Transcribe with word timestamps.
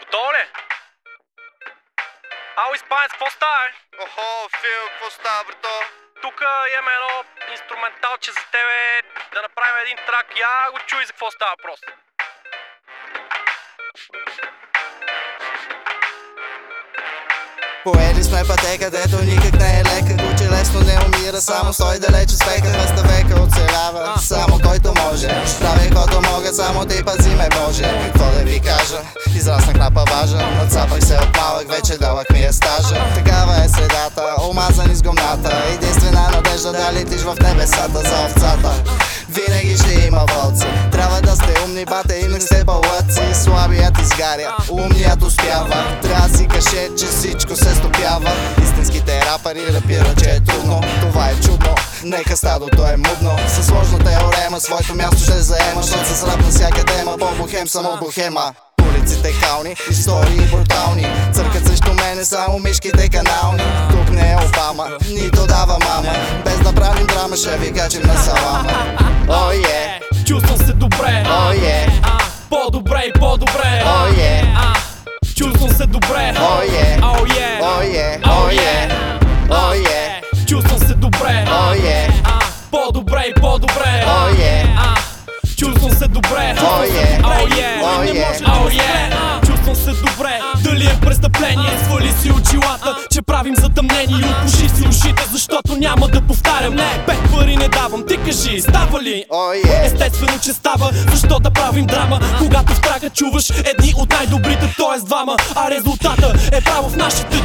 Готово 0.00 0.32
ли? 0.32 0.44
Ало, 2.56 2.74
испанец, 2.74 3.10
какво 3.12 3.30
става, 3.30 3.56
бе? 3.62 4.02
Охо, 4.04 4.48
Фил, 4.60 4.82
какво 4.88 5.10
става, 5.10 5.44
брато? 5.44 5.74
Тук 6.22 6.40
имаме 6.74 6.92
едно 6.98 7.24
инструменталче 7.52 8.30
за 8.32 8.44
тебе, 8.54 8.80
да 9.34 9.42
направим 9.42 9.76
един 9.84 9.96
трак. 10.06 10.26
Я 10.36 10.70
го 10.70 10.78
чуй 10.86 11.04
за 11.06 11.12
какво 11.12 11.30
става 11.30 11.54
въпрос. 11.58 11.80
Поели 17.84 18.24
сме 18.24 18.42
пътека, 18.48 18.90
дето 18.90 19.24
никак 19.24 19.52
не 19.52 19.80
е 19.80 19.84
лека 19.84 20.16
Куче 20.24 20.50
лесно 20.50 20.80
не 20.80 20.98
умира, 21.06 21.40
само 21.40 21.72
стой 21.72 21.98
далеч 21.98 22.30
от 22.32 22.38
спека 22.38 22.68
Двеста 22.68 23.02
века 23.02 23.42
оцелява, 23.42 24.18
само 24.18 24.60
който 24.60 24.94
може 25.02 25.28
Прави 25.60 25.88
каквото 25.88 26.30
мога, 26.30 26.52
само 26.52 26.86
ти 26.86 27.04
пази 27.04 27.34
ме 27.34 27.48
Боже 27.48 27.82
израснах 29.36 29.76
на 29.76 29.90
паважа 29.90 30.36
Нацапах 30.36 31.04
се 31.04 31.14
от 31.14 31.36
малък, 31.36 31.68
вече 31.70 31.98
дълъг 31.98 32.30
ми 32.30 32.40
е 32.40 32.52
стажа. 32.52 32.94
Такава 33.14 33.64
е 33.64 33.68
средата, 33.68 34.22
омазан 34.50 34.90
из 34.90 35.02
гумната. 35.02 35.62
Единствена 35.74 36.30
надежда 36.32 36.72
да 36.72 36.92
летиш 36.92 37.20
в 37.20 37.36
небесата 37.42 37.98
за 37.98 38.24
овцата. 38.26 38.72
Винаги 39.28 39.76
ще 39.76 40.06
има 40.06 40.24
вълци. 40.34 40.66
Трябва 40.92 41.20
да 41.20 41.36
сте 41.36 41.54
умни, 41.64 41.84
бате, 41.84 42.14
инак 42.14 42.42
сте 42.42 42.64
балъци 42.64 43.34
Слабият 43.34 43.98
изгаря, 43.98 44.56
умният 44.70 45.22
успява. 45.22 45.98
Трябва 46.02 46.28
си 46.36 46.46
каше, 46.46 46.88
че 46.98 47.06
всичко 47.06 47.56
се 47.56 47.74
стопява. 47.74 48.30
Истинските 48.62 49.20
рапъри 49.20 49.74
рапират, 49.74 50.22
че 50.22 50.30
е 50.30 50.40
трудно. 50.40 50.80
Това 51.00 51.28
е 51.28 51.34
чудно, 51.34 51.74
нека 52.04 52.36
стадото 52.36 52.82
е 52.86 52.96
мудно. 52.96 53.36
Със 53.48 53.66
сложна 53.66 53.98
теорема, 53.98 54.60
своето 54.60 54.94
място 54.94 55.18
ще 55.18 55.32
заема 55.32 55.82
Защото 55.82 56.04
с 56.04 56.24
рап 56.28 56.40
на 56.40 56.50
всяка 56.50 56.84
тема, 56.84 57.16
по-бухем 57.18 57.68
съм 57.68 57.86
от 57.86 58.00
бухема 58.00 58.52
Улиците 58.92 59.32
кални, 59.40 59.74
истории 59.90 60.40
брутални 60.52 61.06
Църкат 61.32 61.66
срещу 61.66 61.94
мене 61.94 62.24
само 62.24 62.58
мишките 62.58 63.08
канални 63.08 63.62
Тук 63.90 64.10
не 64.10 64.32
е 64.32 64.36
Обама, 64.46 64.88
нито 65.10 65.46
дава 65.46 65.78
мама 65.78 66.12
Без 66.44 66.60
да 66.60 66.72
правим 66.72 67.06
драма, 67.06 67.36
ще 67.36 67.56
ви 67.58 67.72
качим 67.72 68.02
на 68.04 68.16
салама 68.16 68.72
О, 69.28 69.50
е, 69.50 70.00
Чувствам 70.24 70.58
се 70.58 70.72
добре, 70.72 71.24
о, 71.26 71.52
е, 71.52 71.86
по-добре 72.50 73.02
и 73.06 73.12
по-добре, 73.20 73.82
о, 73.86 74.06
е, 74.20 74.44
чувствам 75.36 75.70
се 75.70 75.86
добре, 75.86 76.34
о, 76.40 76.62
е, 76.62 76.98
oh 77.00 77.22
о, 77.62 77.82
е, 77.82 78.20
о, 78.24 78.48
е, 78.50 78.88
о, 79.50 79.72
е, 79.72 80.20
чувствам 80.46 80.78
се 80.78 80.94
добре, 80.94 81.44
о, 81.50 81.72
е, 81.72 82.08
по-добре 82.70 83.24
и 83.28 83.40
по-добре, 83.40 84.04
о, 84.06 84.28
е, 84.28 84.61
добре, 86.12 86.54
о, 86.60 86.82
е, 86.82 87.20
о, 87.24 88.68
е, 88.68 89.46
чувствам 89.46 89.74
се 89.74 89.90
добре, 89.90 90.40
дали 90.64 90.84
е 90.84 91.00
престъпление, 91.00 91.78
свали 91.84 92.12
си 92.22 92.30
очилата, 92.30 92.96
че 93.10 93.22
правим 93.22 93.54
затъмнение. 93.56 94.16
И 94.20 94.24
опуши 94.24 94.68
си 94.68 94.88
ушите, 94.88 95.22
защото 95.32 95.76
няма 95.76 96.08
да 96.08 96.20
повтарям, 96.20 96.74
не, 96.74 97.04
пет 97.06 97.18
пари 97.34 97.56
не 97.56 97.68
давам, 97.68 98.04
ти 98.08 98.16
кажи, 98.16 98.60
става 98.60 99.02
ли? 99.02 99.24
Естествено, 99.84 100.38
че 100.44 100.52
става, 100.52 100.90
защо 101.10 101.38
да 101.38 101.50
правим 101.50 101.86
драма? 101.86 102.20
Когато 102.38 102.74
в 102.74 102.80
трака 102.80 103.10
чуваш 103.10 103.50
едни 103.50 103.94
от 103.96 104.10
най-добрите, 104.10 104.74
т.е. 104.76 105.00
двама. 105.06 105.36
А 105.54 105.70
резултата 105.70 106.32
е 106.52 106.60
право 106.60 106.88
в 106.88 106.96
нашите 106.96 107.41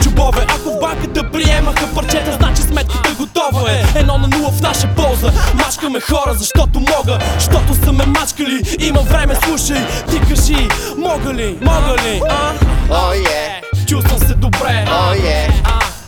Мачкаме 5.88 5.99
хора, 6.02 6.33
защото 6.33 6.80
мога 6.80 7.19
Защото 7.39 7.75
са 7.85 7.91
ме 7.91 8.05
мачкали, 8.05 8.61
има 8.80 9.02
време, 9.02 9.35
слушай 9.43 9.85
Ти 10.09 10.19
кажи, 10.19 10.67
мога 10.97 11.33
ли, 11.33 11.57
мога 11.61 11.95
ли, 12.03 12.21
а? 12.29 12.53
о, 12.89 13.13
е, 13.13 13.61
Чувствам 13.88 14.19
се 14.19 14.33
добре, 14.33 14.85
о, 14.91 15.13
е, 15.13 15.49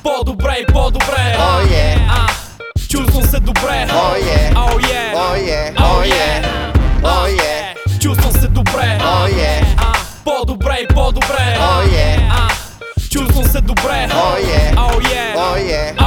по-добре 0.03 0.55
и 0.59 0.73
по-добре, 0.73 1.37
о, 1.39 1.61
е, 1.73 1.97
чувствам 2.89 3.23
се 3.23 3.39
добре, 3.39 3.87
о, 3.93 4.15
е, 4.15 4.51
oh 4.53 4.77
yeah, 4.77 5.15
о, 5.15 5.35
е, 5.35 5.73
oh 5.75 5.97
о, 5.97 6.03
е, 6.03 6.43
о, 7.03 7.25
е, 7.27 7.75
Чувствам 8.01 8.33
се 8.33 8.47
добре, 8.47 8.97
о, 9.01 9.27
е, 9.27 9.61
по-добре 10.25 10.77
и 10.81 10.93
по-добре, 10.93 11.57
о, 11.59 11.81
е, 11.81 12.29
чувствам 13.11 13.45
се 13.45 13.61
добре, 13.61 14.09
о, 14.13 14.35
е, 14.37 14.73
oh 14.75 14.77
о, 14.77 14.99
е, 14.99 15.35
oh 15.37 15.57
yeah. 15.57 15.98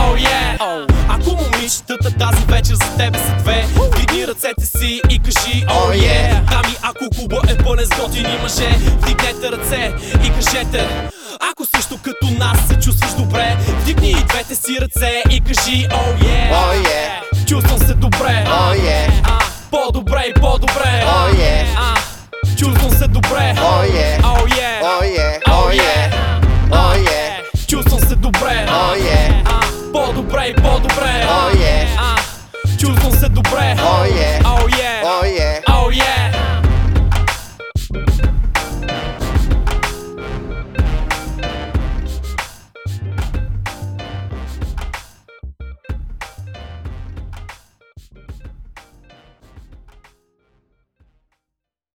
Oh. 1.63 1.65
Момичетата 1.65 2.19
тази 2.19 2.45
вечер 2.45 2.75
за 2.75 2.97
тебе 2.97 3.19
са 3.19 3.35
две, 3.39 3.67
вдигни 3.77 4.27
ръцете 4.27 4.67
си 4.67 5.01
и 5.11 5.19
кажи 5.19 5.65
oh 5.67 5.71
Oh, 5.71 5.91
yeah. 5.91 6.03
yeah. 6.03 6.51
Дами, 6.51 6.77
ако 6.83 7.05
клуба 7.17 7.41
е 7.49 7.57
пълен 7.59 7.87
с 7.87 8.01
готини 8.01 8.39
мъже, 8.43 8.69
вдигнете 8.69 9.53
ръце 9.53 9.93
и 10.27 10.31
кажете. 10.31 11.11
Ако 11.51 11.65
също 11.77 11.99
като 12.03 12.31
нас 12.39 12.59
се 12.69 12.79
чувстваш 12.79 13.15
добре, 13.15 13.57
вдигни 13.81 14.11
и 14.11 14.25
двете 14.25 14.55
си 14.55 14.79
ръце 14.81 15.23
и 15.31 15.41
кажи 15.41 15.89
oh 15.89 16.23
yeah. 16.23 16.53
о, 16.53 16.73
е, 16.73 17.21
Чувствам 17.47 17.79
се 17.79 17.95
добре, 17.95 18.45
о, 18.49 18.73
е, 18.73 19.09
а, 19.25 19.39
по-добре 19.71 20.25
и 20.29 20.41
по-добре, 20.41 21.05
о, 21.07 21.29
е, 21.29 21.67
а, 21.77 21.95
чувствам 22.57 22.91
се 22.91 23.09
добре, 23.09 23.55
о, 23.61 23.83
е, 23.83 24.19
oh 24.23 24.47
yeah, 24.47 24.83
о, 24.83 25.05
е, 25.05 25.41
о, 25.51 25.71
е, 25.71 26.11
о, 26.73 26.93
е, 26.95 27.43
чувствам 27.67 28.01
се 28.01 28.15
добре, 28.15 28.67
о, 28.71 28.95
е, 28.95 29.42
а, 29.42 29.42
по-добре 29.93 30.47
и 30.49 30.55
по-добре, 30.55 31.27
е, 31.65 31.87
а, 31.99 32.17
чувствам 32.79 33.13
се 33.13 33.29
добре, 33.29 33.77
oh 33.79 34.05
yeah, 34.05 34.22